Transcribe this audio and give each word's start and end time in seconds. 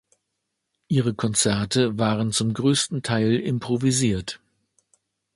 Ihre 0.87 1.13
Konzerte 1.13 1.99
waren 1.99 2.31
zum 2.31 2.55
größten 2.55 3.03
Teil 3.03 3.35
improvisiert. 3.35 4.41